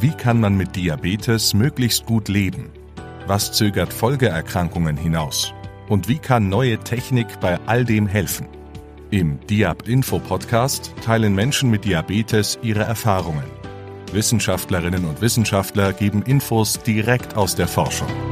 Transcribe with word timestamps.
Wie 0.00 0.12
kann 0.12 0.38
man 0.38 0.56
mit 0.56 0.76
Diabetes 0.76 1.54
möglichst 1.54 2.06
gut 2.06 2.28
leben? 2.28 2.70
Was 3.26 3.50
zögert 3.50 3.92
Folgeerkrankungen 3.92 4.96
hinaus? 4.96 5.52
Und 5.88 6.06
wie 6.06 6.18
kann 6.18 6.48
neue 6.48 6.78
Technik 6.78 7.26
bei 7.40 7.58
all 7.66 7.84
dem 7.84 8.06
helfen? 8.06 8.46
Im 9.10 9.40
Diab 9.48 9.88
Info 9.88 10.20
Podcast 10.20 10.92
teilen 11.04 11.34
Menschen 11.34 11.68
mit 11.68 11.84
Diabetes 11.84 12.60
ihre 12.62 12.84
Erfahrungen. 12.84 13.42
Wissenschaftlerinnen 14.12 15.04
und 15.04 15.20
Wissenschaftler 15.20 15.92
geben 15.92 16.22
Infos 16.22 16.80
direkt 16.80 17.36
aus 17.36 17.56
der 17.56 17.66
Forschung. 17.66 18.27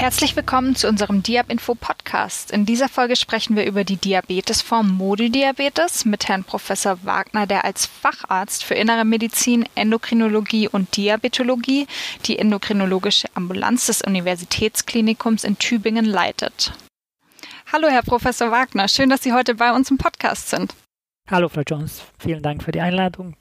Herzlich 0.00 0.34
willkommen 0.34 0.76
zu 0.76 0.88
unserem 0.88 1.22
Diab-Info 1.22 1.74
Podcast. 1.74 2.52
In 2.52 2.64
dieser 2.64 2.88
Folge 2.88 3.16
sprechen 3.16 3.54
wir 3.54 3.66
über 3.66 3.84
die 3.84 3.98
Diabetesform 3.98 4.96
Modi-Diabetes 4.96 6.06
mit 6.06 6.26
Herrn 6.26 6.42
Professor 6.42 7.04
Wagner, 7.04 7.46
der 7.46 7.66
als 7.66 7.84
Facharzt 7.84 8.64
für 8.64 8.72
Innere 8.72 9.04
Medizin, 9.04 9.68
Endokrinologie 9.74 10.68
und 10.68 10.96
Diabetologie 10.96 11.86
die 12.24 12.38
endokrinologische 12.38 13.28
Ambulanz 13.34 13.88
des 13.88 14.00
Universitätsklinikums 14.00 15.44
in 15.44 15.58
Tübingen 15.58 16.06
leitet. 16.06 16.72
Hallo, 17.70 17.88
Herr 17.88 18.02
Professor 18.02 18.50
Wagner, 18.50 18.88
schön, 18.88 19.10
dass 19.10 19.22
Sie 19.22 19.34
heute 19.34 19.56
bei 19.56 19.70
uns 19.70 19.90
im 19.90 19.98
Podcast 19.98 20.48
sind. 20.48 20.74
Hallo, 21.30 21.50
Frau 21.50 21.60
Jones, 21.60 22.00
vielen 22.18 22.42
Dank 22.42 22.62
für 22.62 22.72
die 22.72 22.80
Einladung. 22.80 23.36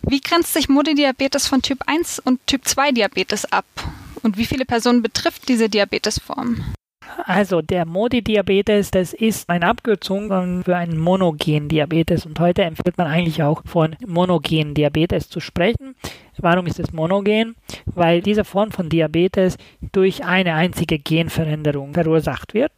Wie 0.00 0.22
grenzt 0.22 0.54
sich 0.54 0.70
Modi-Diabetes 0.70 1.46
von 1.46 1.60
Typ 1.60 1.80
1 1.84 2.20
und 2.20 2.40
Typ 2.46 2.66
2 2.66 2.92
Diabetes 2.92 3.44
ab? 3.52 3.66
Und 4.24 4.38
wie 4.38 4.46
viele 4.46 4.64
Personen 4.64 5.02
betrifft 5.02 5.48
diese 5.48 5.68
Diabetesform? 5.68 6.64
Also 7.24 7.60
der 7.60 7.84
Modi-Diabetes, 7.84 8.90
das 8.90 9.12
ist 9.12 9.50
eine 9.50 9.66
Abkürzung 9.66 10.64
für 10.64 10.76
einen 10.76 10.98
monogen 10.98 11.68
Diabetes 11.68 12.24
und 12.24 12.40
heute 12.40 12.62
empfiehlt 12.62 12.96
man 12.96 13.06
eigentlich 13.06 13.42
auch 13.42 13.62
von 13.66 13.94
monogen 14.06 14.74
Diabetes 14.74 15.28
zu 15.28 15.40
sprechen. 15.40 15.94
Warum 16.38 16.66
ist 16.66 16.80
es 16.80 16.92
monogen? 16.92 17.54
Weil 17.86 18.20
diese 18.20 18.44
Form 18.44 18.70
von 18.70 18.88
Diabetes 18.88 19.56
durch 19.92 20.24
eine 20.24 20.54
einzige 20.54 20.98
Genveränderung 20.98 21.94
verursacht 21.94 22.54
wird. 22.54 22.72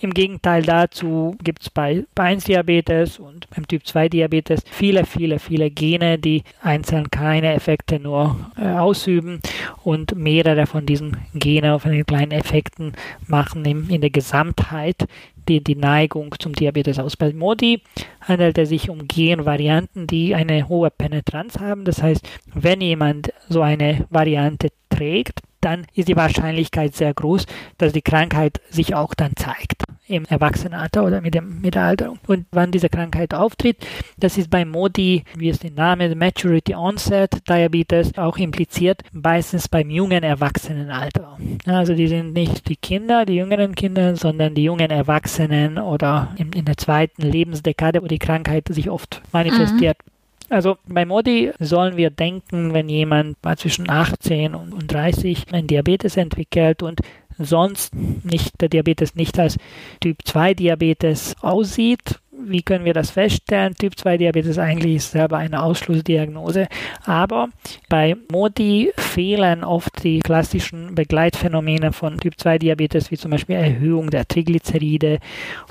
Im 0.00 0.14
Gegenteil 0.14 0.62
dazu 0.62 1.36
gibt 1.42 1.62
es 1.62 1.70
bei, 1.70 2.04
bei 2.14 2.24
1 2.24 2.44
Diabetes 2.44 3.18
und 3.18 3.48
beim 3.50 3.66
Typ 3.66 3.86
2 3.86 4.08
Diabetes 4.08 4.62
viele, 4.70 5.04
viele, 5.04 5.38
viele 5.38 5.70
Gene, 5.70 6.18
die 6.18 6.42
einzeln 6.62 7.10
keine 7.10 7.52
Effekte 7.54 7.98
nur 7.98 8.36
äh, 8.56 8.66
ausüben 8.68 9.40
und 9.82 10.16
mehrere 10.16 10.66
von 10.66 10.86
diesen 10.86 11.16
Genen 11.34 11.70
auf 11.70 11.86
einen 11.86 12.06
kleinen 12.06 12.32
Effekten 12.32 12.92
machen 13.26 13.64
in, 13.64 13.88
in 13.88 14.00
der 14.00 14.10
Gesamtheit 14.10 15.06
die, 15.48 15.62
die 15.62 15.76
Neigung 15.76 16.34
zum 16.38 16.54
Diabetes 16.54 16.98
aus. 16.98 17.16
Bei 17.16 17.32
Modi 17.32 17.82
handelt 18.20 18.58
es 18.58 18.68
sich 18.68 18.90
um 18.90 19.08
Genvarianten, 19.08 20.06
die 20.06 20.34
eine 20.34 20.68
hohe 20.68 20.90
Penetranz 20.90 21.58
haben. 21.58 21.84
Das 21.84 22.02
heißt, 22.02 22.26
wenn 22.54 22.80
jemand 22.80 23.32
so 23.48 23.62
eine 23.62 24.06
Variante 24.10 24.68
trägt, 24.88 25.40
dann 25.60 25.86
ist 25.94 26.08
die 26.08 26.16
Wahrscheinlichkeit 26.16 26.94
sehr 26.94 27.14
groß, 27.14 27.46
dass 27.78 27.92
die 27.92 28.02
Krankheit 28.02 28.60
sich 28.70 28.94
auch 28.94 29.14
dann 29.14 29.32
zeigt 29.36 29.84
im 30.12 30.24
Erwachsenenalter 30.26 31.04
oder 31.04 31.20
mit, 31.20 31.34
dem, 31.34 31.60
mit 31.60 31.74
der 31.74 31.84
Alterung. 31.84 32.18
Und 32.26 32.46
wann 32.52 32.70
diese 32.70 32.88
Krankheit 32.88 33.34
auftritt, 33.34 33.76
das 34.16 34.38
ist 34.38 34.50
bei 34.50 34.64
MODI, 34.64 35.24
wie 35.36 35.48
es 35.48 35.58
den 35.58 35.74
Namen 35.74 36.16
Maturity 36.18 36.74
Onset 36.74 37.48
Diabetes 37.48 38.16
auch 38.18 38.36
impliziert, 38.38 39.02
meistens 39.12 39.68
beim 39.68 39.90
jungen 39.90 40.22
Erwachsenenalter. 40.22 41.38
Also 41.66 41.94
die 41.94 42.08
sind 42.08 42.32
nicht 42.32 42.68
die 42.68 42.76
Kinder, 42.76 43.24
die 43.24 43.36
jüngeren 43.36 43.74
Kinder, 43.74 44.16
sondern 44.16 44.54
die 44.54 44.64
jungen 44.64 44.90
Erwachsenen 44.90 45.78
oder 45.78 46.34
in, 46.36 46.52
in 46.52 46.64
der 46.64 46.76
zweiten 46.76 47.22
Lebensdekade, 47.22 48.02
wo 48.02 48.06
die 48.06 48.18
Krankheit 48.18 48.68
sich 48.68 48.90
oft 48.90 49.22
manifestiert. 49.32 49.96
Mhm. 50.04 50.12
Also 50.52 50.76
bei 50.86 51.06
Modi 51.06 51.50
sollen 51.60 51.96
wir 51.96 52.10
denken, 52.10 52.74
wenn 52.74 52.90
jemand 52.90 53.38
zwischen 53.56 53.88
18 53.88 54.54
und 54.54 54.92
30 54.92 55.46
einen 55.50 55.66
Diabetes 55.66 56.18
entwickelt 56.18 56.82
und 56.82 57.00
sonst 57.38 57.94
nicht 57.94 58.60
der 58.60 58.68
Diabetes 58.68 59.14
nicht 59.14 59.38
als 59.38 59.58
Typ 60.00 60.18
2 60.24 60.54
Diabetes 60.54 61.34
aussieht, 61.40 62.18
wie 62.44 62.62
können 62.62 62.84
wir 62.84 62.94
das 62.94 63.10
feststellen? 63.10 63.74
Typ 63.74 63.96
2 63.96 64.18
Diabetes 64.18 64.58
eigentlich 64.58 64.96
ist 64.96 65.12
selber 65.12 65.36
eine 65.38 65.62
Ausschlussdiagnose, 65.62 66.66
aber 67.04 67.48
bei 67.88 68.16
Modi 68.30 68.92
fehlen 68.96 69.62
oft 69.62 70.02
die 70.02 70.20
klassischen 70.20 70.94
Begleitphänomene 70.94 71.92
von 71.92 72.18
Typ 72.18 72.38
2 72.38 72.58
Diabetes, 72.58 73.10
wie 73.10 73.16
zum 73.16 73.30
Beispiel 73.30 73.56
Erhöhung 73.56 74.10
der 74.10 74.26
Triglyceride 74.26 75.18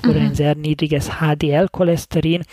oder 0.04 0.20
mhm. 0.20 0.26
ein 0.26 0.34
sehr 0.34 0.54
niedriges 0.54 1.10
HDL-Cholesterin 1.20 2.44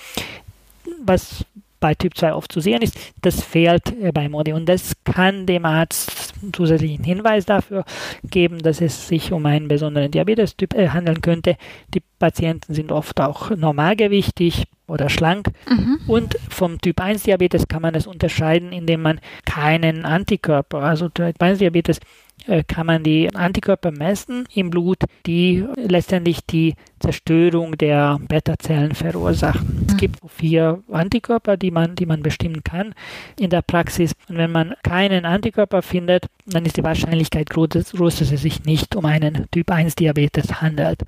was 1.03 1.45
bei 1.79 1.95
Typ 1.95 2.17
2 2.17 2.33
oft 2.33 2.51
zu 2.51 2.59
sehen 2.59 2.81
ist, 2.81 2.97
das 3.21 3.41
fehlt 3.41 3.93
äh, 4.01 4.11
bei 4.11 4.27
Modi. 4.27 4.53
Und 4.53 4.67
das 4.67 4.93
kann 5.03 5.45
dem 5.45 5.65
Arzt 5.65 6.11
zusätzlichen 6.53 7.03
Hinweis 7.03 7.45
dafür 7.45 7.83
geben, 8.23 8.59
dass 8.59 8.81
es 8.81 9.07
sich 9.07 9.31
um 9.31 9.45
einen 9.45 9.67
besonderen 9.67 10.11
Diabetes-Typ 10.11 10.73
äh, 10.73 10.89
handeln 10.89 11.21
könnte. 11.21 11.57
Die 11.93 12.01
Patienten 12.19 12.73
sind 12.73 12.91
oft 12.91 13.19
auch 13.21 13.49
normalgewichtig 13.51 14.65
oder 14.87 15.09
schlank. 15.09 15.47
Mhm. 15.69 15.99
Und 16.07 16.37
vom 16.49 16.79
Typ 16.81 16.99
1 16.99 17.23
Diabetes 17.23 17.67
kann 17.67 17.81
man 17.81 17.95
es 17.95 18.07
unterscheiden, 18.07 18.71
indem 18.71 19.01
man 19.01 19.19
keinen 19.45 20.05
Antikörper, 20.05 20.79
also 20.79 21.09
Typ 21.09 21.41
1 21.41 21.59
Diabetes 21.59 21.99
äh, 22.47 22.63
kann 22.63 22.87
man 22.87 23.03
die 23.03 23.33
Antikörper 23.33 23.91
messen 23.91 24.45
im 24.53 24.69
Blut, 24.69 24.99
die 25.25 25.65
letztendlich 25.75 26.45
die 26.45 26.75
Zerstörung 26.99 27.77
der 27.77 28.19
Beta-Zellen 28.27 28.95
verursachen. 28.95 29.87
Gibt 29.99 30.19
vier 30.29 30.81
Antikörper, 30.89 31.57
die 31.57 31.71
man, 31.71 31.95
die 31.95 32.05
man 32.05 32.23
bestimmen 32.23 32.63
kann 32.63 32.95
in 33.37 33.49
der 33.49 33.61
Praxis. 33.61 34.13
Und 34.29 34.37
wenn 34.37 34.49
man 34.49 34.73
keinen 34.81 35.25
Antikörper 35.25 35.81
findet, 35.81 36.27
dann 36.45 36.65
ist 36.65 36.77
die 36.77 36.83
Wahrscheinlichkeit 36.83 37.49
groß, 37.49 37.69
dass 37.69 38.31
es 38.31 38.41
sich 38.41 38.63
nicht 38.63 38.95
um 38.95 39.05
einen 39.05 39.47
Typ 39.51 39.69
1 39.69 39.95
Diabetes 39.95 40.61
handelt. 40.61 41.01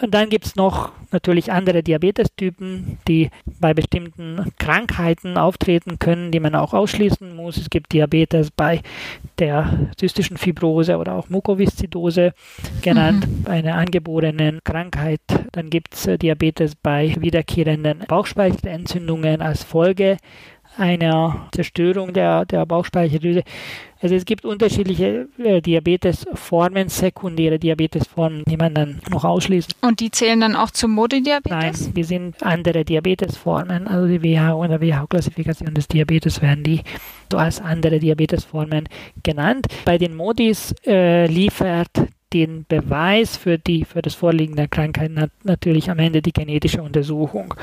Und 0.00 0.12
dann 0.12 0.28
gibt 0.28 0.46
es 0.46 0.56
noch 0.56 0.92
natürlich 1.10 1.50
andere 1.50 1.82
Diabetestypen, 1.82 2.98
die 3.08 3.30
bei 3.60 3.74
bestimmten 3.74 4.52
Krankheiten 4.58 5.36
auftreten 5.36 5.98
können, 5.98 6.30
die 6.30 6.40
man 6.40 6.54
auch 6.54 6.74
ausschließen 6.74 7.34
muss. 7.34 7.56
Es 7.56 7.70
gibt 7.70 7.92
Diabetes 7.92 8.50
bei 8.50 8.82
der 9.38 9.90
zystischen 9.96 10.36
Fibrose 10.36 10.98
oder 10.98 11.14
auch 11.14 11.28
Mukoviszidose 11.28 12.32
genannt, 12.82 13.26
mhm. 13.26 13.42
bei 13.42 13.52
einer 13.52 13.74
angeborenen 13.74 14.60
Krankheit. 14.64 15.20
Dann 15.52 15.70
gibt 15.70 15.94
es 15.94 16.08
Diabetes 16.18 16.74
bei 16.74 17.14
wiederkehrenden 17.18 18.00
Bauchspeichelentzündungen 18.06 19.42
als 19.42 19.64
Folge 19.64 20.18
einer 20.76 21.48
Zerstörung 21.52 22.12
der, 22.12 22.44
der 22.44 22.64
Bauchspeicheldrüse. 22.66 23.42
Also 24.00 24.14
es 24.14 24.24
gibt 24.24 24.44
unterschiedliche 24.44 25.28
äh, 25.38 25.60
Diabetesformen, 25.60 26.88
sekundäre 26.88 27.58
Diabetesformen, 27.58 28.44
die 28.46 28.56
man 28.56 28.74
dann 28.74 29.00
noch 29.10 29.24
ausschließt. 29.24 29.74
Und 29.82 30.00
die 30.00 30.10
zählen 30.10 30.40
dann 30.40 30.54
auch 30.54 30.70
zum 30.70 30.92
Modi-Diabetes? 30.92 31.50
Nein, 31.86 31.94
die 31.94 32.04
sind 32.04 32.42
andere 32.42 32.84
Diabetesformen. 32.84 33.88
Also 33.88 34.06
die 34.06 34.22
WHO 34.22 34.62
und 34.62 34.70
der 34.70 34.80
WHO-Klassifikation 34.80 35.74
des 35.74 35.88
Diabetes 35.88 36.40
werden 36.40 36.62
die 36.62 36.82
so 37.30 37.38
als 37.38 37.60
andere 37.60 37.98
Diabetesformen 37.98 38.88
genannt. 39.22 39.66
Bei 39.84 39.98
den 39.98 40.14
Modis 40.14 40.74
äh, 40.86 41.26
liefert 41.26 41.90
den 42.32 42.66
Beweis 42.68 43.36
für, 43.36 43.58
die, 43.58 43.84
für 43.84 44.02
das 44.02 44.14
Vorliegen 44.14 44.56
der 44.56 44.68
Krankheit 44.68 45.10
nat 45.10 45.30
natürlich 45.44 45.90
am 45.90 45.98
Ende 45.98 46.20
die 46.20 46.32
genetische 46.32 46.82
Untersuchung. 46.82 47.54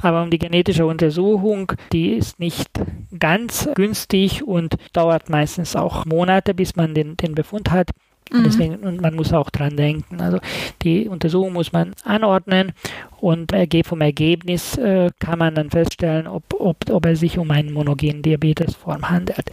Aber 0.00 0.22
um 0.22 0.30
die 0.30 0.38
genetische 0.38 0.86
Untersuchung, 0.86 1.72
die 1.92 2.12
ist 2.12 2.40
nicht 2.40 2.70
ganz 3.18 3.68
günstig 3.74 4.42
und 4.46 4.76
dauert 4.92 5.28
meistens 5.28 5.76
auch 5.76 6.04
Monate, 6.04 6.54
bis 6.54 6.76
man 6.76 6.94
den, 6.94 7.16
den 7.16 7.34
Befund 7.34 7.70
hat. 7.70 7.90
Und 8.30 8.40
mhm. 8.40 8.44
deswegen, 8.44 8.74
und 8.76 9.00
man 9.00 9.14
muss 9.14 9.32
auch 9.32 9.50
dran 9.50 9.76
denken. 9.76 10.20
Also 10.20 10.38
die 10.82 11.08
Untersuchung 11.08 11.52
muss 11.52 11.72
man 11.72 11.92
anordnen 12.04 12.72
und 13.20 13.52
vom 13.84 14.00
Ergebnis 14.00 14.76
äh, 14.76 15.10
kann 15.18 15.38
man 15.38 15.54
dann 15.54 15.70
feststellen, 15.70 16.26
ob, 16.26 16.42
ob, 16.58 16.90
ob 16.90 17.06
es 17.06 17.20
sich 17.20 17.38
um 17.38 17.50
einen 17.50 17.72
monogenen 17.72 18.22
Diabetesform 18.22 19.08
handelt. 19.08 19.50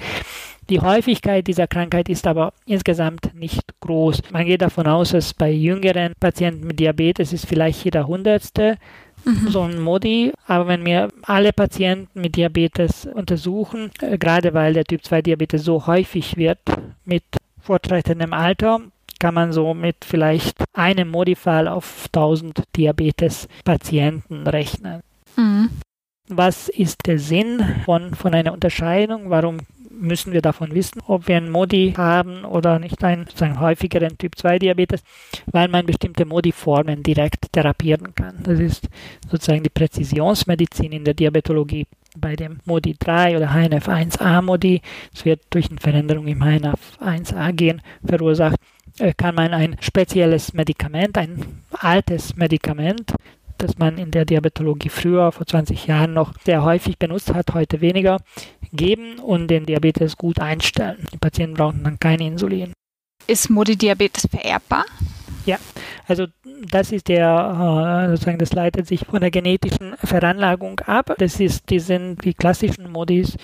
Die 0.70 0.82
Häufigkeit 0.82 1.46
dieser 1.46 1.68
Krankheit 1.68 2.10
ist 2.10 2.26
aber 2.26 2.52
insgesamt 2.66 3.36
nicht 3.36 3.62
groß. 3.82 4.24
Man 4.32 4.46
geht 4.46 4.64
davon 4.64 4.88
aus, 4.88 5.12
dass 5.12 5.34
bei 5.34 5.52
jüngeren 5.52 6.14
Patienten 6.20 6.66
mit 6.66 6.80
Diabetes 6.80 7.34
ist 7.34 7.46
vielleicht 7.46 7.86
jeder 7.86 8.08
Hundertste 8.08 8.78
mhm. 9.26 9.50
so 9.50 9.62
ein 9.64 9.82
Modi. 9.82 10.32
Aber 10.48 10.68
wenn 10.68 10.86
wir 10.86 11.10
alle 11.24 11.54
Patienten 11.54 12.22
mit 12.22 12.36
Diabetes 12.36 13.06
untersuchen, 13.06 13.92
äh, 14.02 14.18
gerade 14.18 14.54
weil 14.54 14.74
der 14.74 14.86
Typ 14.86 15.04
2 15.04 15.22
Diabetes 15.22 15.64
so 15.64 15.86
häufig 15.88 16.38
wird 16.38 16.60
mit 17.04 17.24
fortschreitendem 17.60 18.34
Alter, 18.34 18.82
kann 19.20 19.34
man 19.34 19.54
so 19.54 19.74
mit 19.74 20.06
vielleicht 20.06 20.64
einem 20.74 21.10
Modifall 21.10 21.68
auf 21.68 22.06
1000 22.14 22.64
Diabetes-Patienten 22.76 24.48
rechnen. 24.48 25.02
Mhm. 25.36 25.70
Was 26.28 26.70
ist 26.70 27.06
der 27.06 27.20
Sinn 27.20 27.64
von, 27.86 28.14
von 28.14 28.34
einer 28.34 28.54
Unterscheidung? 28.54 29.30
Warum 29.30 29.60
müssen 30.00 30.34
wir 30.34 30.42
davon 30.42 30.74
wissen, 30.74 31.02
ob 31.08 31.28
wir 31.28 31.38
einen 31.38 31.50
Modi 31.50 31.94
haben 31.98 32.46
oder 32.46 32.80
nicht 32.80 33.04
einen 33.04 33.28
häufigeren 33.60 34.18
Typ 34.18 34.38
2 34.38 34.60
Diabetes, 34.60 35.04
weil 35.48 35.68
man 35.68 35.86
bestimmte 35.86 36.26
Modi-Formen 36.26 37.04
direkt 37.04 37.52
therapieren 37.52 38.14
kann. 38.16 38.44
Das 38.44 38.60
ist 38.60 38.88
sozusagen 39.30 39.64
die 39.64 39.70
Präzisionsmedizin 39.70 40.92
in 40.92 41.06
der 41.06 41.14
Diabetologie 41.14 41.88
bei 42.18 42.36
dem 42.36 42.60
Modi 42.66 42.96
3 42.98 43.38
oder 43.38 43.52
HNF1A 43.52 44.42
Modi. 44.42 44.82
Es 45.14 45.26
wird 45.26 45.42
durch 45.50 45.70
eine 45.70 45.80
Veränderung 45.80 46.28
im 46.28 46.42
HNF1A 46.42 47.52
Gen 47.54 47.82
verursacht 48.06 48.60
äh, 49.00 49.14
kann 49.14 49.36
man 49.36 49.54
ein 49.54 49.76
spezielles 49.82 50.54
Medikament, 50.54 51.18
ein 51.18 51.64
altes 51.72 52.36
Medikament, 52.36 53.14
das 53.58 53.78
man 53.78 53.98
in 53.98 54.12
der 54.12 54.26
Diabetologie 54.26 54.90
früher, 54.90 55.32
vor 55.32 55.46
20 55.46 55.88
Jahren 55.88 56.14
noch 56.14 56.34
sehr 56.46 56.64
häufig 56.64 56.98
benutzt 56.98 57.34
hat, 57.34 57.54
heute 57.54 57.82
weniger, 57.82 58.20
geben 58.72 59.20
und 59.20 59.48
den 59.48 59.66
Diabetes 59.66 60.18
gut 60.18 60.40
einstellen. 60.40 61.06
Die 61.14 61.18
Patienten 61.18 61.56
brauchen 61.56 61.84
dann 61.84 62.00
kein 62.00 62.20
Insulin. 62.20 62.74
Ist 63.28 63.50
Modi-Diabetes 63.50 64.28
vererbbar? 64.30 64.86
Ja, 65.46 65.58
also 66.08 66.26
das 66.72 66.92
ist 66.92 67.08
der, 67.08 68.08
äh, 68.08 68.10
sozusagen, 68.10 68.40
das 68.40 68.54
leitet 68.54 68.88
sich 68.88 69.06
von 69.06 69.22
der 69.22 69.30
genetischen 69.30 69.96
Veranlagung 70.04 70.80
ab. 70.82 71.14
Das 71.20 71.40
ist, 71.40 71.70
die 71.70 71.80
sind 71.80 72.24
die 72.26 72.34
klassischen 72.34 72.92
Modis, 72.92 73.38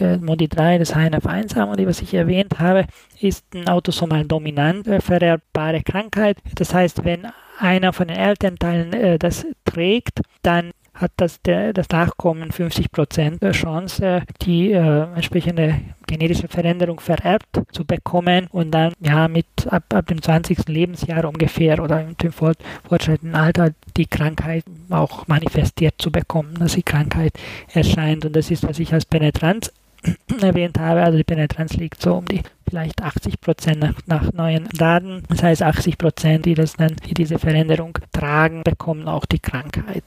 äh, 0.00 0.16
Modi 0.16 0.48
3, 0.48 0.78
das 0.78 0.94
HNF1-Modi, 0.94 1.86
was 1.86 2.02
ich 2.02 2.14
erwähnt 2.14 2.58
habe, 2.58 2.86
ist 3.20 3.44
eine 3.54 3.72
autosomal 3.72 4.24
dominant 4.24 4.88
äh, 4.88 5.00
vererbbare 5.00 5.82
Krankheit. 5.82 6.38
Das 6.56 6.74
heißt, 6.74 7.04
wenn 7.04 7.28
einer 7.58 7.92
von 7.92 8.08
den 8.08 8.16
Elternteilen 8.16 8.92
äh, 8.92 9.18
das 9.18 9.46
trägt, 9.64 10.20
dann 10.42 10.72
hat 10.96 11.12
das, 11.16 11.42
der, 11.42 11.72
das 11.72 11.88
Nachkommen 11.90 12.50
50% 12.50 13.52
Chance, 13.52 14.22
die 14.42 14.72
äh, 14.72 15.02
entsprechende 15.14 15.80
genetische 16.06 16.48
Veränderung 16.48 17.00
vererbt 17.00 17.60
zu 17.70 17.84
bekommen 17.84 18.46
und 18.50 18.70
dann 18.70 18.92
ja 19.00 19.28
mit 19.28 19.46
ab, 19.68 19.84
ab 19.92 20.06
dem 20.06 20.22
20. 20.22 20.68
Lebensjahr 20.68 21.24
ungefähr 21.26 21.82
oder 21.82 22.00
im 22.00 22.16
fortschreitenden 22.32 23.34
Alter 23.34 23.70
die 23.96 24.06
Krankheit 24.06 24.64
auch 24.90 25.26
manifestiert 25.26 25.96
zu 25.98 26.10
bekommen, 26.10 26.54
dass 26.58 26.74
die 26.74 26.82
Krankheit 26.82 27.32
erscheint 27.72 28.24
und 28.24 28.34
das 28.34 28.50
ist, 28.50 28.66
was 28.66 28.78
ich 28.78 28.92
als 28.92 29.04
Penetranz 29.04 29.72
erwähnt 30.40 30.78
habe. 30.78 31.02
Also 31.02 31.18
die 31.18 31.24
Penetranz 31.24 31.74
liegt 31.74 32.00
so 32.00 32.14
um 32.14 32.26
die 32.26 32.42
vielleicht 32.68 33.02
80 33.02 33.40
Prozent 33.40 33.80
nach, 33.80 33.94
nach, 34.06 34.32
neuen 34.32 34.68
Daten. 34.76 35.22
Das 35.28 35.42
heißt, 35.42 35.62
80 35.62 35.98
Prozent, 35.98 36.46
die 36.46 36.54
das 36.54 36.74
dann, 36.74 36.96
die 37.08 37.14
diese 37.14 37.38
Veränderung 37.38 37.98
tragen, 38.12 38.62
bekommen 38.64 39.08
auch 39.08 39.24
die 39.24 39.38
Krankheit 39.38 40.04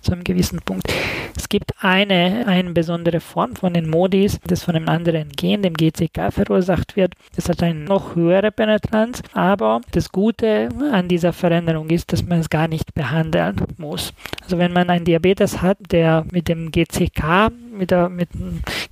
zu 0.00 0.12
einem 0.12 0.24
gewissen 0.24 0.60
Punkt. 0.64 0.92
Es 1.36 1.48
gibt 1.48 1.72
eine, 1.80 2.44
eine 2.46 2.70
besondere 2.70 3.20
Form 3.20 3.56
von 3.56 3.74
den 3.74 3.88
Modis, 3.88 4.40
das 4.46 4.64
von 4.64 4.76
einem 4.76 4.88
anderen 4.88 5.30
Gen, 5.30 5.62
dem 5.62 5.74
GCK, 5.74 6.32
verursacht 6.32 6.96
wird. 6.96 7.14
Das 7.36 7.48
hat 7.48 7.62
eine 7.62 7.80
noch 7.80 8.14
höhere 8.14 8.50
Penetranz, 8.50 9.22
aber 9.32 9.80
das 9.92 10.12
Gute 10.12 10.68
an 10.92 11.08
dieser 11.08 11.32
Veränderung 11.32 11.90
ist, 11.90 12.12
dass 12.12 12.24
man 12.24 12.40
es 12.40 12.50
gar 12.50 12.68
nicht 12.68 12.94
behandeln 12.94 13.56
muss. 13.76 14.14
Also 14.42 14.58
wenn 14.58 14.72
man 14.72 14.90
einen 14.90 15.04
Diabetes 15.04 15.62
hat, 15.62 15.78
der 15.90 16.24
mit 16.32 16.48
dem 16.48 16.70
GCK 16.70 17.50
mit 17.72 17.90
der 17.90 18.08
mit 18.08 18.28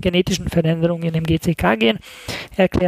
genetischen 0.00 0.48
Veränderungen 0.48 1.04
in 1.04 1.12
dem 1.12 1.24
GCK-Gen 1.24 1.98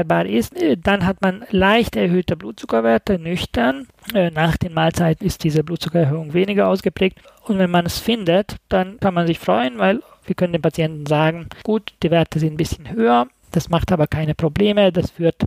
erklärbar 0.02 0.26
ist, 0.26 0.56
äh, 0.60 0.76
dann 0.76 1.06
hat 1.06 1.22
man 1.22 1.44
leicht 1.50 1.96
erhöhte 1.96 2.36
Blutzuckerwerte, 2.36 3.18
nüchtern. 3.18 3.86
Äh, 4.14 4.30
nach 4.30 4.56
den 4.56 4.74
Mahlzeiten 4.74 5.26
ist 5.26 5.44
diese 5.44 5.64
Blutzuckererhöhung 5.64 6.34
weniger 6.34 6.68
ausgeprägt. 6.68 7.18
Und 7.44 7.58
wenn 7.58 7.70
man 7.70 7.86
es 7.86 7.98
findet, 7.98 8.56
dann 8.68 8.98
kann 9.00 9.14
man 9.14 9.26
sich 9.26 9.38
freuen, 9.38 9.78
weil 9.78 10.02
wir 10.26 10.34
können 10.34 10.52
den 10.52 10.62
Patienten 10.62 11.06
sagen, 11.06 11.48
gut, 11.64 11.94
die 12.02 12.10
Werte 12.10 12.38
sind 12.38 12.54
ein 12.54 12.56
bisschen 12.56 12.90
höher, 12.90 13.26
das 13.50 13.68
macht 13.68 13.90
aber 13.90 14.06
keine 14.06 14.34
Probleme, 14.34 14.92
das 14.92 15.10
führt 15.10 15.44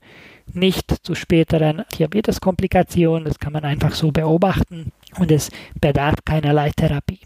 nicht 0.53 1.05
zu 1.05 1.15
späteren 1.15 1.83
Diabeteskomplikationen, 1.97 3.23
das 3.23 3.39
kann 3.39 3.53
man 3.53 3.63
einfach 3.63 3.93
so 3.93 4.11
beobachten 4.11 4.91
und 5.17 5.31
es 5.31 5.49
bedarf 5.79 6.15
keinerlei 6.25 6.71
Therapie. 6.75 7.21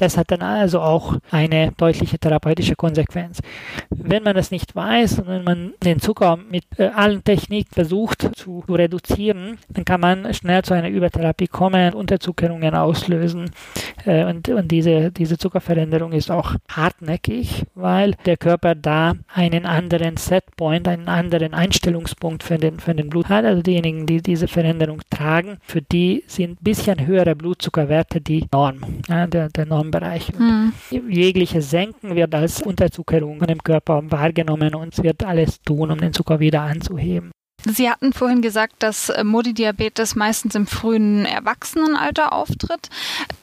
Das 0.00 0.16
hat 0.16 0.30
dann 0.30 0.40
also 0.40 0.80
auch 0.80 1.16
eine 1.30 1.72
deutliche 1.76 2.18
therapeutische 2.18 2.74
Konsequenz. 2.74 3.40
Wenn 3.90 4.22
man 4.22 4.34
das 4.34 4.50
nicht 4.50 4.74
weiß 4.74 5.18
und 5.18 5.28
wenn 5.28 5.44
man 5.44 5.74
den 5.84 6.00
Zucker 6.00 6.38
mit 6.38 6.64
äh, 6.78 6.86
allen 6.86 7.22
Techniken 7.22 7.74
versucht 7.74 8.30
zu, 8.34 8.64
reduzieren, 8.66 9.58
dann 9.68 9.84
kann 9.84 10.00
man 10.00 10.32
schnell 10.32 10.62
zu 10.62 10.72
einer 10.72 10.88
Übertherapie 10.88 11.48
kommen, 11.48 11.92
Unterzuckerungen 11.92 12.74
auslösen. 12.74 13.50
Äh, 14.06 14.24
und, 14.24 14.48
und 14.48 14.70
diese, 14.70 15.10
diese 15.10 15.36
Zuckerveränderung 15.36 16.12
ist 16.12 16.30
auch 16.30 16.54
hartnäckig, 16.70 17.64
weil 17.74 18.14
der 18.24 18.38
Körper 18.38 18.74
da 18.74 19.12
einen 19.34 19.66
anderen 19.66 20.16
Setpoint, 20.16 20.88
einen 20.88 21.08
anderen 21.08 21.52
Einstellungspunkt 21.52 22.42
für 22.42 22.56
den, 22.56 22.80
für 22.80 22.94
den 22.94 23.10
Blut 23.10 23.28
hat. 23.28 23.44
Also 23.44 23.60
diejenigen, 23.60 24.06
die 24.06 24.22
diese 24.22 24.48
Veränderung 24.48 25.02
tragen, 25.10 25.58
für 25.60 25.82
die 25.82 26.24
sind 26.26 26.52
ein 26.52 26.64
bisschen 26.64 27.06
höhere 27.06 27.36
Blutzuckerwerte 27.36 28.22
die 28.22 28.46
Norm, 28.50 28.80
ja, 29.06 29.26
der, 29.26 29.50
der 29.50 29.66
Norm 29.66 29.89
Bereich. 29.90 30.32
Mhm. 30.38 30.72
Jegliche 31.08 31.62
Senken 31.62 32.14
wird 32.14 32.34
als 32.34 32.62
Unterzuckerung 32.62 33.42
im 33.42 33.62
Körper 33.62 34.02
wahrgenommen 34.10 34.74
und 34.74 34.94
es 34.94 35.02
wird 35.02 35.22
alles 35.24 35.60
tun, 35.62 35.90
um 35.90 35.98
den 35.98 36.12
Zucker 36.12 36.40
wieder 36.40 36.62
anzuheben. 36.62 37.30
Sie 37.66 37.90
hatten 37.90 38.12
vorhin 38.12 38.40
gesagt, 38.40 38.76
dass 38.78 39.10
äh, 39.10 39.22
Modi-Diabetes 39.22 40.16
meistens 40.16 40.54
im 40.54 40.66
frühen 40.66 41.26
Erwachsenenalter 41.26 42.32
auftritt. 42.32 42.88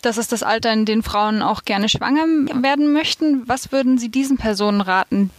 Das 0.01 0.17
ist 0.17 0.31
das 0.31 0.43
Alter, 0.43 0.73
in 0.73 0.85
dem 0.85 1.03
Frauen 1.03 1.41
auch 1.41 1.63
gerne 1.65 1.87
schwanger 1.87 2.25
werden 2.61 2.93
möchten. 2.93 3.47
Was 3.47 3.71
würden 3.71 3.97
Sie 3.97 4.09
diesen 4.09 4.37
Personen 4.37 4.81
raten, 4.81 5.29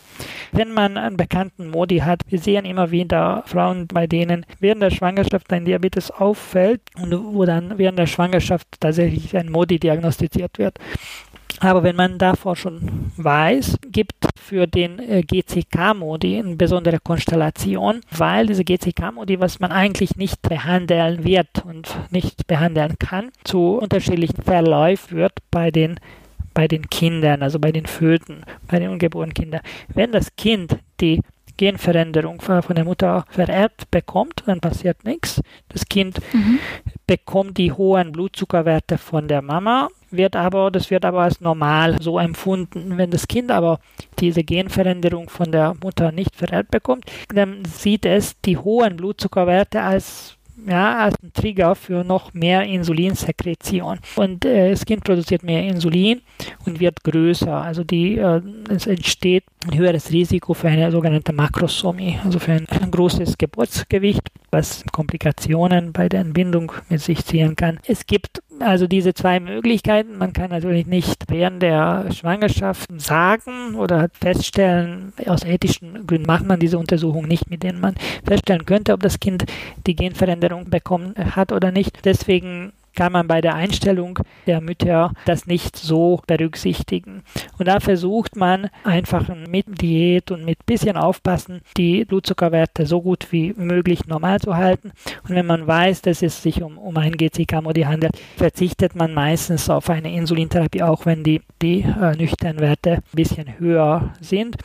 wenn 0.52 0.72
man 0.72 0.96
einen 0.96 1.16
bekannten 1.16 1.70
Modi 1.70 1.98
hat, 1.98 2.22
wir 2.28 2.38
sehen 2.38 2.64
immer 2.64 2.90
wieder 2.90 3.42
Frauen, 3.46 3.86
bei 3.86 4.06
denen 4.06 4.46
während 4.60 4.82
der 4.82 4.90
Schwangerschaft 4.90 5.52
ein 5.52 5.64
Diabetes 5.64 6.10
auffällt 6.10 6.80
und 7.00 7.12
wo 7.34 7.44
dann 7.44 7.78
während 7.78 7.98
der 7.98 8.06
Schwangerschaft 8.06 8.66
tatsächlich 8.80 9.36
ein 9.36 9.50
Modi 9.50 9.78
diagnostiziert 9.78 10.58
wird. 10.58 10.78
Aber 11.60 11.82
wenn 11.82 11.96
man 11.96 12.18
davor 12.18 12.54
schon 12.54 13.10
weiß, 13.16 13.78
gibt 13.90 14.14
für 14.36 14.66
den 14.66 14.98
äh, 15.00 15.22
GCK-Modi 15.22 16.38
eine 16.38 16.56
besondere 16.56 17.00
Konstellation, 17.00 18.00
weil 18.10 18.46
diese 18.46 18.64
GCK-Modi, 18.64 19.40
was 19.40 19.58
man 19.58 19.72
eigentlich 19.72 20.16
nicht 20.16 20.40
behandeln 20.42 21.24
wird 21.24 21.64
und 21.64 21.96
nicht 22.10 22.46
behandeln 22.46 22.96
kann, 22.98 23.30
zu 23.44 23.78
unterschiedlichen 23.78 24.42
Verläufen 24.42 25.16
wird 25.16 25.32
bei 25.50 25.70
den 25.70 25.98
bei 26.58 26.66
den 26.66 26.90
Kindern, 26.90 27.44
also 27.44 27.60
bei 27.60 27.70
den 27.70 27.86
Föten, 27.86 28.42
bei 28.66 28.80
den 28.80 28.90
ungeborenen 28.90 29.32
Kindern. 29.32 29.60
Wenn 29.94 30.10
das 30.10 30.34
Kind 30.34 30.76
die 31.00 31.20
Genveränderung 31.56 32.40
von 32.40 32.74
der 32.74 32.84
Mutter 32.84 33.24
vererbt 33.30 33.88
bekommt, 33.92 34.42
dann 34.46 34.58
passiert 34.58 35.04
nichts. 35.04 35.40
Das 35.68 35.86
Kind 35.88 36.18
mhm. 36.32 36.58
bekommt 37.06 37.58
die 37.58 37.70
hohen 37.70 38.10
Blutzuckerwerte 38.10 38.98
von 38.98 39.28
der 39.28 39.40
Mama, 39.40 39.88
wird 40.10 40.34
aber, 40.34 40.72
das 40.72 40.90
wird 40.90 41.04
aber 41.04 41.22
als 41.22 41.40
normal 41.40 42.02
so 42.02 42.18
empfunden. 42.18 42.98
Wenn 42.98 43.12
das 43.12 43.28
Kind 43.28 43.52
aber 43.52 43.78
diese 44.18 44.42
Genveränderung 44.42 45.28
von 45.28 45.52
der 45.52 45.76
Mutter 45.80 46.10
nicht 46.10 46.34
vererbt 46.34 46.72
bekommt, 46.72 47.04
dann 47.32 47.64
sieht 47.66 48.04
es 48.04 48.40
die 48.40 48.56
hohen 48.56 48.96
Blutzuckerwerte 48.96 49.80
als 49.80 50.37
ja, 50.66 50.98
als 50.98 51.14
ein 51.22 51.32
Trigger 51.32 51.74
für 51.74 52.04
noch 52.04 52.34
mehr 52.34 52.64
Insulinsekretion. 52.64 53.98
Und 54.16 54.44
äh, 54.44 54.70
das 54.70 54.84
Kind 54.84 55.04
produziert 55.04 55.42
mehr 55.42 55.62
Insulin 55.62 56.22
und 56.66 56.80
wird 56.80 57.02
größer. 57.04 57.52
Also 57.52 57.84
die, 57.84 58.18
äh, 58.18 58.40
es 58.70 58.86
entsteht 58.86 59.44
ein 59.66 59.76
höheres 59.76 60.10
Risiko 60.10 60.54
für 60.54 60.68
eine 60.68 60.90
sogenannte 60.90 61.32
Makrosomie, 61.32 62.18
also 62.24 62.38
für 62.38 62.52
ein, 62.52 62.66
ein 62.68 62.90
großes 62.90 63.38
Geburtsgewicht, 63.38 64.28
was 64.50 64.84
Komplikationen 64.92 65.92
bei 65.92 66.08
der 66.08 66.20
Entbindung 66.20 66.72
mit 66.88 67.00
sich 67.00 67.24
ziehen 67.24 67.56
kann. 67.56 67.80
Es 67.86 68.06
gibt 68.06 68.42
also 68.60 68.86
diese 68.86 69.14
zwei 69.14 69.40
Möglichkeiten. 69.40 70.18
Man 70.18 70.32
kann 70.32 70.50
natürlich 70.50 70.86
nicht 70.86 71.24
während 71.28 71.62
der 71.62 72.10
Schwangerschaft 72.12 72.88
sagen 73.00 73.74
oder 73.74 74.08
feststellen, 74.12 75.12
aus 75.26 75.44
ethischen 75.44 76.06
Gründen 76.06 76.26
macht 76.26 76.46
man 76.46 76.60
diese 76.60 76.78
Untersuchung 76.78 77.26
nicht, 77.26 77.50
mit 77.50 77.62
denen 77.62 77.80
man 77.80 77.94
feststellen 78.24 78.66
könnte, 78.66 78.92
ob 78.92 79.00
das 79.00 79.20
Kind 79.20 79.44
die 79.86 79.96
Genveränderung 79.96 80.70
bekommen 80.70 81.14
hat 81.34 81.52
oder 81.52 81.70
nicht. 81.70 82.04
Deswegen 82.04 82.72
kann 82.98 83.12
man 83.12 83.28
bei 83.28 83.40
der 83.40 83.54
Einstellung 83.54 84.18
der 84.48 84.60
Mütter 84.60 85.12
das 85.24 85.46
nicht 85.46 85.76
so 85.76 86.20
berücksichtigen. 86.26 87.22
Und 87.56 87.68
da 87.68 87.78
versucht 87.78 88.34
man 88.34 88.70
einfach 88.82 89.28
mit 89.48 89.80
Diät 89.80 90.32
und 90.32 90.44
mit 90.44 90.66
bisschen 90.66 90.96
Aufpassen 90.96 91.60
die 91.76 92.04
Blutzuckerwerte 92.04 92.86
so 92.86 93.00
gut 93.00 93.28
wie 93.30 93.54
möglich 93.56 94.08
normal 94.08 94.40
zu 94.40 94.56
halten. 94.56 94.90
Und 95.22 95.36
wenn 95.36 95.46
man 95.46 95.64
weiß, 95.64 96.02
dass 96.02 96.22
es 96.22 96.42
sich 96.42 96.60
um, 96.60 96.76
um 96.76 96.96
ein 96.96 97.12
GCK-Modi 97.12 97.82
handelt, 97.82 98.20
verzichtet 98.36 98.96
man 98.96 99.14
meistens 99.14 99.70
auf 99.70 99.88
eine 99.90 100.12
Insulintherapie, 100.12 100.82
auch 100.82 101.06
wenn 101.06 101.22
die, 101.22 101.40
die 101.62 101.82
äh, 101.82 102.16
nüchternen 102.16 102.60
Werte 102.60 102.94
ein 102.94 103.02
bisschen 103.14 103.60
höher 103.60 104.12
sind. 104.20 104.56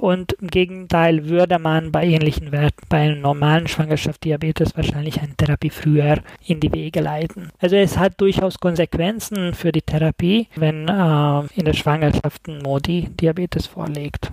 Und 0.00 0.32
im 0.40 0.48
Gegenteil 0.48 1.28
würde 1.28 1.58
man 1.58 1.92
bei 1.92 2.06
ähnlichen 2.06 2.52
Werten 2.52 2.86
bei 2.88 3.00
einem 3.02 3.20
normalen 3.20 3.68
Schwangerschaft 3.68 4.24
Diabetes 4.24 4.74
wahrscheinlich 4.74 5.20
eine 5.20 5.36
Therapie 5.36 5.68
früher 5.68 6.20
in 6.46 6.58
die 6.58 6.72
Wege 6.72 7.02
leiten. 7.02 7.50
Also 7.58 7.76
es 7.76 7.98
hat 7.98 8.18
durchaus 8.18 8.58
Konsequenzen 8.58 9.52
für 9.52 9.72
die 9.72 9.82
Therapie, 9.82 10.48
wenn 10.56 10.88
äh, 10.88 11.42
in 11.54 11.66
der 11.66 11.74
Schwangerschaft 11.74 12.48
ein 12.48 12.62
Modi 12.62 13.10
Diabetes 13.20 13.66
vorliegt. 13.66 14.30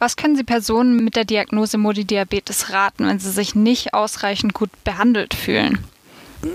Was 0.00 0.16
können 0.16 0.34
Sie 0.34 0.42
Personen 0.42 1.04
mit 1.04 1.14
der 1.14 1.24
Diagnose 1.24 1.78
Modi-Diabetes 1.78 2.72
raten, 2.72 3.06
wenn 3.06 3.20
sie 3.20 3.30
sich 3.30 3.54
nicht 3.54 3.94
ausreichend 3.94 4.54
gut 4.54 4.70
behandelt 4.82 5.34
fühlen? 5.34 5.78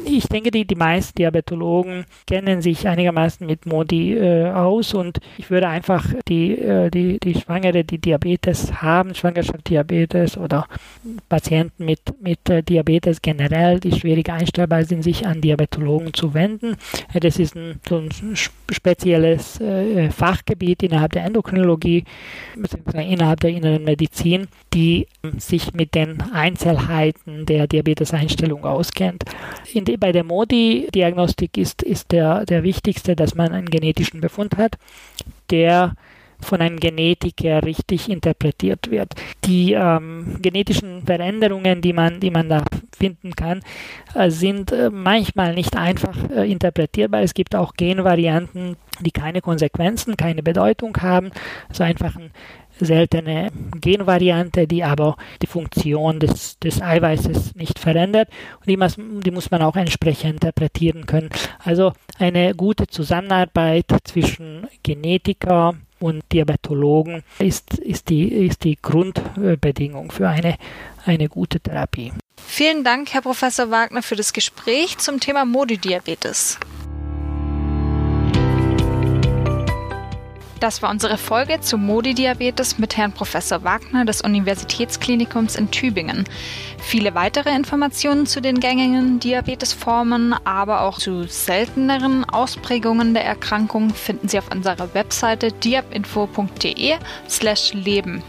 Ich 0.06 0.28
denke, 0.28 0.52
die, 0.52 0.66
die 0.66 0.76
meisten 0.76 1.16
Diabetologen 1.16 2.06
kennen 2.28 2.62
sich 2.62 2.88
einigermaßen 2.88 3.46
mit 3.46 3.66
Modi 3.66 4.18
äh, 4.18 4.50
aus 4.52 4.94
und 4.94 5.20
ich 5.38 5.50
würde 5.50 5.68
einfach 5.68 6.06
die, 6.28 6.58
äh, 6.58 6.90
die, 6.90 7.20
die 7.20 7.36
Schwangere, 7.36 7.84
die 7.84 7.98
Diabetes 7.98 8.82
haben, 8.82 9.16
Schwangerschaftsdiabetes 9.16 10.38
oder 10.38 10.68
Patienten 11.30 11.86
mit, 11.86 12.02
mit 12.22 12.50
äh, 12.50 12.62
Diabetes 12.64 13.22
generell, 13.22 13.80
die 13.80 13.92
schwierig 13.92 14.30
einstellbar 14.30 14.84
sind, 14.84 15.04
sich 15.04 15.26
an 15.26 15.42
Diabetologen 15.42 16.14
zu 16.14 16.34
wenden. 16.34 16.76
Das 17.14 17.40
ist 17.40 17.56
ein, 17.56 17.80
so 17.88 17.98
ein 17.98 18.10
spezielles 18.72 19.60
äh, 19.60 20.10
Fachgebiet 20.10 20.84
innerhalb 20.84 21.14
der 21.14 21.26
Endokrinologie, 21.26 22.04
beziehungsweise 22.56 23.04
innerhalb 23.04 23.40
der 23.40 23.52
inneren 23.52 23.84
Medizin, 23.84 24.48
die 24.74 25.08
sich 25.38 25.74
mit 25.74 25.96
den 25.96 26.22
Einzelheiten 26.34 27.46
der 27.46 27.68
Diabeteseinstellung 27.68 28.66
auskennt 28.66 29.24
die, 29.74 29.98
bei 29.98 30.12
der 30.12 30.24
Modi-Diagnostik 30.24 31.58
ist, 31.58 31.84
ist 31.84 32.12
der, 32.12 32.46
der 32.46 32.64
wichtigste, 32.64 33.16
dass 33.16 33.36
man 33.36 33.52
einen 33.52 33.70
genetischen 33.70 34.22
Befund 34.22 34.58
hat, 34.58 34.78
der 35.50 35.96
von 36.44 36.62
einem 36.62 36.80
Genetiker 36.80 37.64
richtig 37.64 38.10
interpretiert 38.10 38.90
wird. 38.90 39.14
Die 39.46 39.74
ähm, 39.74 40.38
genetischen 40.42 41.04
Veränderungen, 41.06 41.82
die 41.82 41.94
man, 41.94 42.20
die 42.20 42.32
man 42.32 42.50
da 42.50 42.64
finden 42.98 43.36
kann, 43.36 43.62
äh, 44.16 44.30
sind 44.30 44.72
äh, 44.72 44.90
manchmal 44.90 45.54
nicht 45.54 45.76
einfach 45.76 46.18
äh, 46.30 46.52
interpretierbar. 46.52 47.22
Es 47.22 47.34
gibt 47.34 47.56
auch 47.56 47.74
Genvarianten, 47.74 48.76
die 49.00 49.12
keine 49.12 49.42
Konsequenzen, 49.42 50.18
keine 50.18 50.44
Bedeutung 50.44 50.98
haben, 50.98 51.32
also 51.70 51.84
einfach 51.84 52.16
ein 52.16 52.32
seltene 52.86 53.52
Genvariante, 53.80 54.68
die 54.68 54.84
aber 54.84 55.16
die 55.42 55.48
Funktion 55.48 56.20
des, 56.20 56.60
des 56.60 56.82
Eiweißes 56.82 57.56
nicht 57.56 57.80
verändert. 57.80 58.30
Und 58.60 58.70
die 58.70 58.78
muss, 58.78 58.96
die 58.98 59.32
muss 59.32 59.52
man 59.52 59.62
auch 59.62 59.76
entsprechend 59.76 60.42
interpretieren 60.42 61.06
können. 61.06 61.30
Also 61.64 61.94
eine 62.18 62.54
gute 62.56 62.88
Zusammenarbeit 62.88 63.86
zwischen 64.04 64.68
Genetiker 64.84 65.76
und 66.00 66.24
Diabetologen 66.32 67.24
ist, 67.40 67.78
ist, 67.78 68.10
die, 68.10 68.28
ist 68.28 68.64
die 68.64 68.78
Grundbedingung 68.82 70.12
für 70.12 70.28
eine, 70.28 70.58
eine 71.06 71.30
gute 71.30 71.60
Therapie. 71.60 72.12
Vielen 72.48 72.84
Dank, 72.84 73.14
Herr 73.14 73.22
Professor 73.22 73.70
Wagner, 73.70 74.02
für 74.02 74.16
das 74.16 74.34
Gespräch 74.34 74.98
zum 74.98 75.20
Thema 75.20 75.46
Modi-Diabetes. 75.46 76.60
Das 80.62 80.82
war 80.84 80.92
unsere 80.92 81.18
Folge 81.18 81.60
zu 81.60 81.80
Modi-Diabetes 81.80 82.78
mit 82.78 82.96
Herrn 82.96 83.14
Professor 83.14 83.64
Wagner 83.64 84.06
des 84.06 84.22
Universitätsklinikums 84.22 85.56
in 85.56 85.72
Tübingen. 85.72 86.26
Viele 86.78 87.16
weitere 87.16 87.50
Informationen 87.50 88.28
zu 88.28 88.42
den 88.42 88.60
gängigen 88.60 89.20
Diabetesformen, 89.20 90.36
aber 90.44 90.82
auch 90.82 91.00
zu 91.00 91.24
selteneren 91.24 92.26
Ausprägungen 92.26 93.16
der 93.16 93.26
Erkrankung 93.26 93.92
finden 93.92 94.28
Sie 94.28 94.38
auf 94.38 94.52
unserer 94.52 94.94
Webseite 94.94 95.52
diabinfo.de/slash 95.52 97.74
leben. 97.74 98.22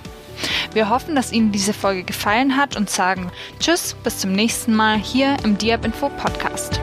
Wir 0.73 0.89
hoffen, 0.89 1.15
dass 1.15 1.33
Ihnen 1.33 1.53
diese 1.53 1.75
Folge 1.75 2.03
gefallen 2.03 2.57
hat 2.57 2.79
und 2.79 2.89
sagen 2.89 3.31
Tschüss, 3.61 3.95
bis 4.05 4.21
zum 4.21 4.33
nächsten 4.33 4.75
Mal 4.75 4.97
hier 4.97 5.37
im 5.45 5.59
Diabinfo 5.59 6.09
Podcast. 6.09 6.81